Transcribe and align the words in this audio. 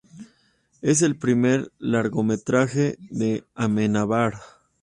Es 0.81 1.03
el 1.03 1.15
primer 1.15 1.71
largometraje 1.77 2.97
de 3.11 3.43
Amenábar. 3.53 4.33